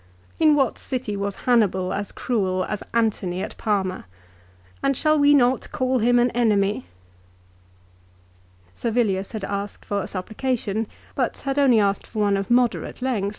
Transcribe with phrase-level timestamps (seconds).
[0.39, 4.05] In what city was Hannibal as cruel as Antony at Parma;
[4.81, 6.87] and shall we not call him an enemy?"
[8.81, 13.05] Servilius had asked for a supplication, but had only asked for one of moderate length.
[13.13, 13.29] 1 Philip, xiv.